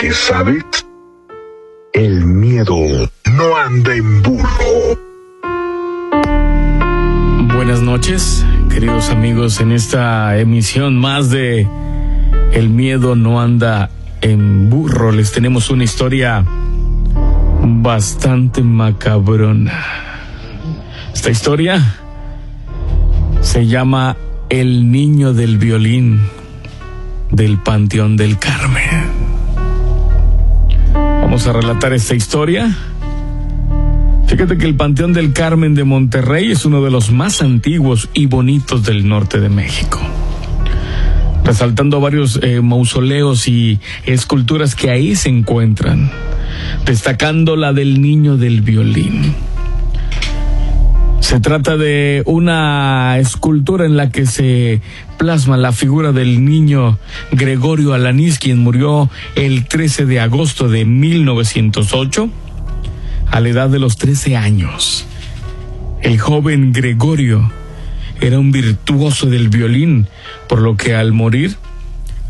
[0.00, 0.64] Porque, ¿sabes?
[1.92, 2.76] El miedo
[3.36, 4.96] no anda en burro.
[7.52, 11.66] Buenas noches, queridos amigos, en esta emisión más de
[12.52, 13.90] El miedo no anda
[14.20, 15.10] en burro.
[15.10, 16.44] Les tenemos una historia
[17.64, 19.82] bastante macabrona.
[21.12, 21.96] Esta historia
[23.40, 24.16] se llama
[24.48, 26.20] El niño del violín
[27.32, 29.07] del Panteón del Carmen.
[31.46, 32.76] A relatar esta historia.
[34.26, 38.26] Fíjate que el Panteón del Carmen de Monterrey es uno de los más antiguos y
[38.26, 39.98] bonitos del norte de México.
[41.44, 46.10] Resaltando varios eh, mausoleos y esculturas que ahí se encuentran,
[46.84, 49.34] destacando la del niño del violín.
[51.28, 54.80] Se trata de una escultura en la que se
[55.18, 56.98] plasma la figura del niño
[57.32, 62.30] Gregorio Alanís, quien murió el 13 de agosto de 1908
[63.30, 65.04] a la edad de los 13 años.
[66.00, 67.52] El joven Gregorio
[68.22, 70.06] era un virtuoso del violín,
[70.48, 71.58] por lo que al morir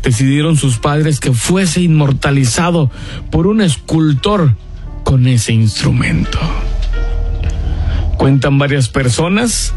[0.03, 2.91] decidieron sus padres que fuese inmortalizado
[3.31, 4.55] por un escultor
[5.05, 6.37] con ese instrumento.
[8.29, 9.73] Cuentan varias personas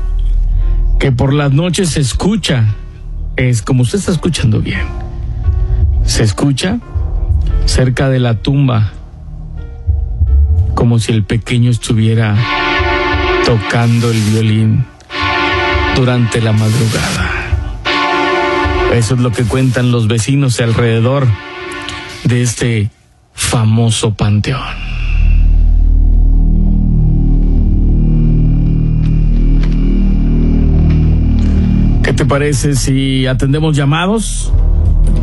[1.00, 2.66] que por las noches se escucha,
[3.34, 4.82] es como usted está escuchando bien,
[6.04, 6.78] se escucha
[7.64, 8.92] cerca de la tumba,
[10.74, 12.36] como si el pequeño estuviera
[13.46, 14.84] tocando el violín
[15.96, 17.30] durante la madrugada.
[18.92, 21.26] Eso es lo que cuentan los vecinos alrededor
[22.24, 22.90] de este
[23.32, 24.91] famoso panteón.
[32.12, 34.52] ¿Qué te parece si atendemos llamados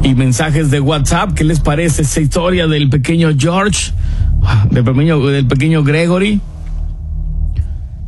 [0.01, 1.35] y mensajes de WhatsApp?
[1.35, 3.91] ¿Qué les parece esta historia del pequeño George,
[4.71, 6.41] del pequeño, del pequeño Gregory?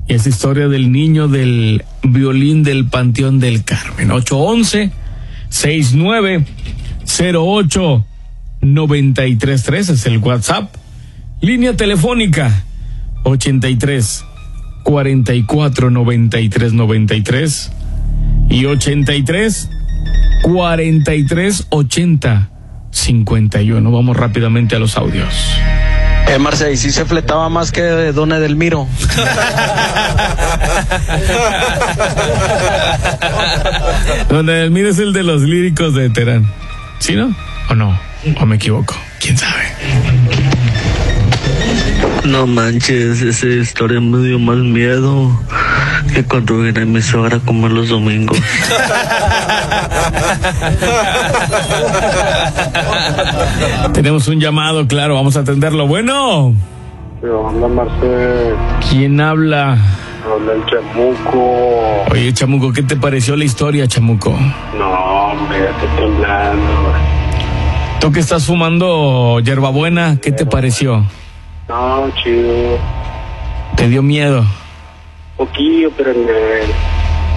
[0.08, 4.10] Y esa historia del niño del violín del Panteón del Carmen.
[4.10, 4.92] 811
[5.50, 6.48] 69
[7.36, 8.06] 08
[8.62, 10.74] 933 es el WhatsApp.
[11.40, 12.64] Línea telefónica
[13.26, 14.26] 83
[14.82, 17.72] 44 93 93
[18.52, 19.70] y 83
[20.44, 22.50] 43 80
[22.92, 23.92] 51.
[23.92, 25.34] Vamos rápidamente a los audios.
[26.28, 28.88] Eh, Marce, y sí se fletaba más que de Don Edelmiro.
[34.30, 36.46] Don Edelmiro es el de los líricos de Terán.
[37.00, 37.34] ¿Sí, no?
[37.70, 37.98] ¿O no?
[38.40, 38.96] ¿O me equivoco?
[39.20, 39.64] ¿Quién sabe?
[42.26, 45.38] No manches, esa historia me dio más miedo
[46.14, 48.38] que cuando viene mi suegra a comer los domingos.
[53.94, 55.88] Tenemos un llamado, claro, vamos a atenderlo.
[55.88, 56.54] Bueno,
[57.24, 58.56] Hola, Marcel.
[58.90, 59.78] ¿quién habla?
[60.26, 62.12] Hola, el chamuco.
[62.12, 64.32] Oye, Chamuco, ¿qué te pareció la historia, Chamuco?
[64.78, 64.92] No,
[65.32, 66.94] hombre, ya estoy temblando.
[68.00, 71.06] Tú que estás fumando hierbabuena, ¿qué te pareció?
[71.70, 72.78] No, chido.
[73.76, 74.44] ¿Te dio miedo?
[75.42, 76.62] Poquillo, pero leve.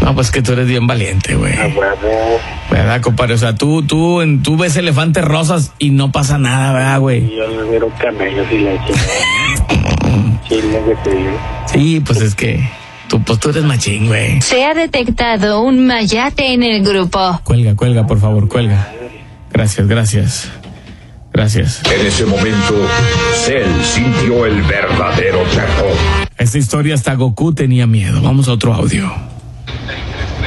[0.03, 1.54] No, pues que tú eres bien valiente, güey.
[1.54, 2.38] A huevo.
[2.70, 3.32] ¿Verdad, compadre?
[3.32, 7.34] O sea, tú, tú, en, tú ves elefantes rosas y no pasa nada, ¿verdad, güey?
[7.34, 8.92] Yo le miro camellos y leche.
[10.48, 11.38] Chile que te digo.
[11.65, 12.69] Sí, pues es que
[13.09, 14.38] tú, pues tú eres machín, güey.
[14.42, 17.41] Se ha detectado un mayate en el grupo.
[17.42, 18.92] Cuelga, cuelga, por favor, cuelga.
[19.50, 20.53] Gracias, gracias.
[21.34, 21.83] Gracias.
[21.84, 22.89] En ese momento,
[23.45, 25.97] Cell sintió el verdadero terror.
[26.39, 28.22] Esta historia hasta Goku tenía miedo.
[28.22, 29.12] Vamos a otro audio.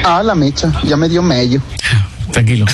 [0.02, 1.60] Ah, la mecha, ya me dio mello.
[2.32, 2.64] Tranquilo.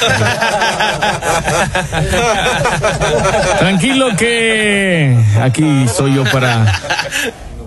[3.59, 6.81] Tranquilo que aquí estoy yo para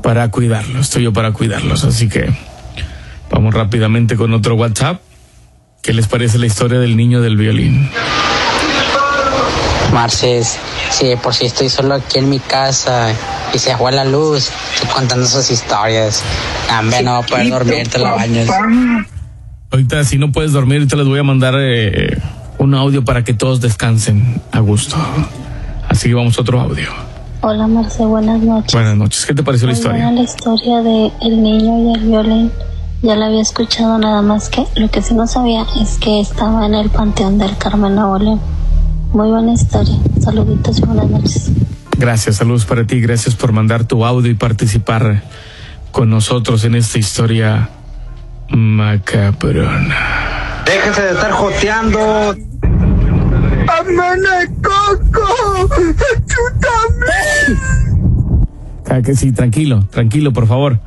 [0.02, 2.34] para cuidarlos, estoy yo para cuidarlos, así que
[3.30, 5.02] vamos rápidamente con otro WhatsApp.
[5.82, 7.90] ¿Qué les parece la historia del niño del violín?
[9.94, 10.58] Marces,
[10.92, 13.10] sí, por si estoy solo aquí en mi casa
[13.54, 16.24] y se fue la luz, estoy contando esas historias.
[16.78, 18.50] Hombre, no voy a poder dormir, te la bañas.
[19.72, 22.18] Ahorita si no puedes dormir te les voy a mandar eh,
[22.58, 24.96] un audio para que todos descansen a gusto.
[25.90, 26.90] Así que vamos a otro audio.
[27.42, 28.74] Hola Marce, buenas noches.
[28.74, 29.26] Buenas noches.
[29.26, 30.04] ¿Qué te pareció la historia?
[30.04, 32.52] buena la historia de el niño y el violín.
[33.04, 36.66] Ya la había escuchado nada más que lo que sí no sabía es que estaba
[36.66, 38.57] en el Panteón del Carmen Nuevo León.
[39.18, 39.96] Muy buena historia.
[40.22, 41.52] Saluditos y buenas noches.
[41.98, 45.24] Gracias, saludos para ti, gracias por mandar tu audio y participar
[45.92, 47.72] con nosotros en esta historia
[48.50, 49.98] macabrona.
[50.68, 52.36] Déjense de estar joteando.
[53.66, 55.68] ¡Chútame, Coco!
[56.28, 57.58] ¡Chútame!
[58.88, 60.80] Ah, que sí, tranquilo, tranquilo, por favor.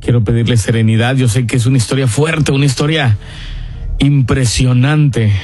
[0.00, 1.14] Quiero pedirle serenidad.
[1.14, 3.18] Yo sé que es una historia fuerte, una historia
[3.98, 5.34] impresionante.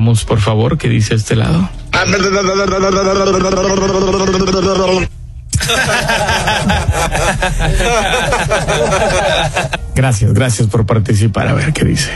[0.00, 1.68] Vamos, por favor, ¿qué dice este lado?
[9.94, 11.48] Gracias, gracias por participar.
[11.48, 12.08] A ver qué dice.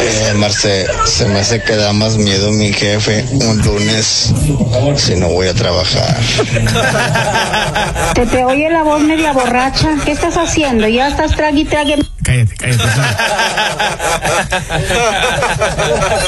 [0.00, 4.32] Eh, Marce, se me hace que da más miedo mi jefe un lunes
[4.96, 6.18] si no voy a trabajar.
[8.16, 9.96] Se te oye la voz media borracha.
[10.02, 10.88] ¿Qué estás haciendo?
[10.88, 11.96] Ya estás trague y trague.
[12.24, 12.84] Cállate, cállate.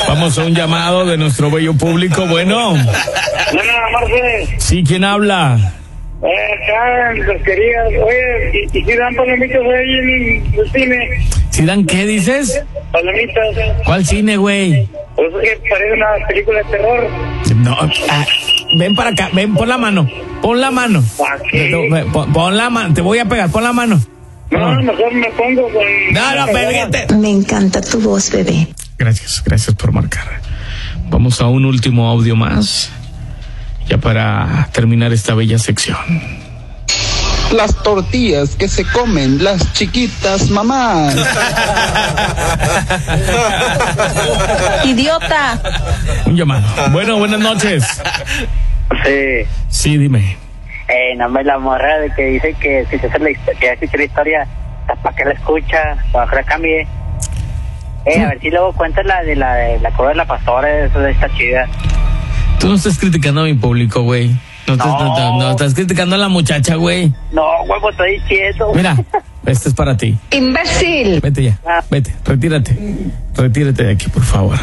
[0.09, 2.27] Vamos a un llamado de nuestro bello público.
[2.27, 5.59] Bueno, Bueno, Marce, sí, ¿quién habla?
[6.23, 7.87] eh, acá los querías.
[8.03, 11.27] Oye, ¿y, y si dan palomitas ahí en el cine?
[11.51, 12.63] ¿Sí dan qué dices?
[12.93, 13.57] Palomitas.
[13.85, 14.89] ¿Cuál cine, güey?
[15.17, 17.09] Pues es que parece una película de terror.
[17.57, 17.77] No,
[18.11, 18.25] ah,
[18.79, 20.09] ven para acá, ven, pon la mano,
[20.43, 21.05] pon la mano.
[22.13, 24.01] Pon, pon la mano, te voy a pegar, pon la mano.
[24.59, 26.13] No, mejor me pongo con...
[26.13, 27.15] No, no, pégate.
[27.15, 28.69] Me encanta tu voz, bebé.
[28.99, 30.41] Gracias, gracias por marcar.
[31.11, 32.91] Vamos a un último audio más,
[33.89, 35.99] ya para terminar esta bella sección.
[37.53, 41.15] Las tortillas que se comen las chiquitas mamás.
[44.85, 45.61] Idiota.
[46.27, 46.67] Un llamado.
[46.91, 47.85] Bueno, buenas noches.
[49.05, 49.47] Sí.
[49.69, 50.44] Sí, dime.
[50.89, 53.71] Eh, no me la morra de que dice que si se hace la, histo- que
[53.71, 54.47] hace la historia,
[55.03, 55.97] ¿para qué la escucha?
[56.13, 56.87] Para que la cambie.
[58.07, 60.85] Eh, a ver si luego cuentas la de la de la cobra de la pastora,
[60.85, 61.67] eso de esta chida.
[62.61, 64.31] Tú no estás criticando a mi público, güey.
[64.67, 67.13] No, estás- no, no, no, estás criticando a la muchacha, güey.
[67.33, 68.73] No, huevo, estoy diciendo.
[68.75, 68.97] Mira,
[69.47, 70.19] este es para ti.
[70.33, 71.21] Imbécil.
[71.23, 71.59] Vete ya,
[71.91, 72.77] vete, retírate.
[73.37, 74.57] Retírate de aquí, por favor.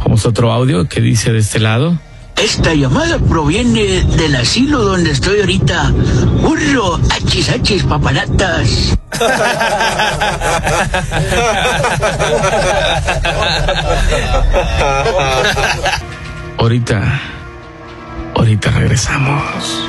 [0.00, 1.98] Vamos a otro audio que dice de este lado.
[2.36, 5.90] Esta llamada proviene del asilo donde estoy ahorita.
[6.42, 8.96] Burro, hachis, hachis, papanatas.
[16.58, 17.20] Ahorita,
[18.34, 19.88] ahorita regresamos.